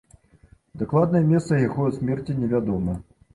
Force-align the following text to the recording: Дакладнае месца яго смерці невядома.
Дакладнае 0.81 1.21
месца 1.33 1.59
яго 1.67 1.91
смерці 1.99 2.37
невядома. 2.41 2.99